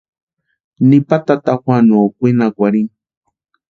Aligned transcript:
Nipa 0.87 1.17
tata 1.27 1.53
Juanuo 1.61 2.05
kwinakwarhini. 2.15 2.89